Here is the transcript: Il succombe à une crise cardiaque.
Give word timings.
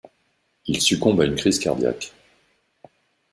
Il 0.65 0.81
succombe 0.81 1.21
à 1.21 1.25
une 1.25 1.35
crise 1.35 1.59
cardiaque. 1.59 2.11